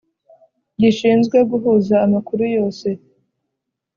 Gishinzwe 0.81 1.37
guhuza 1.51 1.95
amakuru 2.05 2.43
yose. 2.55 2.87